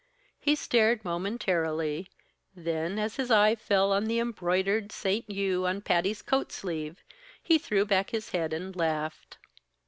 [0.39, 2.09] He stared momentarily,
[2.55, 5.29] then as his eye fell on the embroidered "St.
[5.29, 7.03] U." on Patty's coat sleeve,
[7.39, 9.37] he threw back his head and laughed.